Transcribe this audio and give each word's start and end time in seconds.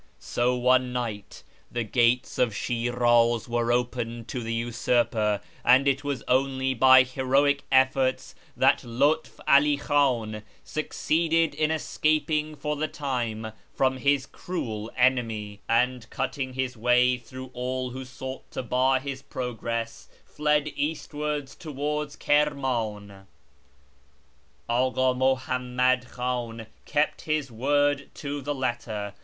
So 0.17 0.55
one 0.55 0.91
night 0.91 1.43
the 1.71 1.83
gates 1.83 2.39
of 2.39 2.55
Shiraz 2.55 3.47
were 3.47 3.71
opened 3.71 4.27
to 4.29 4.41
the 4.41 4.51
usurper; 4.51 5.41
and 5.63 5.87
it 5.87 6.03
was 6.03 6.23
only 6.27 6.73
by 6.73 7.03
heroic 7.03 7.61
efforts 7.71 8.33
that 8.57 8.79
Lutf 8.79 9.39
'All 9.47 9.77
Khan 9.77 10.41
succeeded 10.63 11.53
in 11.53 11.69
escaping 11.69 12.55
for 12.55 12.75
the 12.75 12.87
time 12.87 13.51
from 13.75 13.97
his 13.97 14.25
cruel 14.25 14.89
enemy, 14.97 15.59
and, 15.69 16.09
cutting 16.09 16.53
his 16.53 16.75
way 16.75 17.15
through 17.17 17.51
all 17.53 17.91
who 17.91 18.03
sought 18.03 18.49
to 18.49 18.63
bar 18.63 18.99
his 18.99 19.21
progress, 19.21 20.09
fled 20.25 20.69
eastwards 20.75 21.53
towards 21.53 22.15
Kirman. 22.15 23.27
Aka 24.67 25.13
Muhammad 25.13 26.09
Khan 26.09 26.65
kept 26.85 27.21
his 27.21 27.51
word 27.51 28.09
to 28.15 28.41
the 28.41 28.55
letter. 28.55 29.13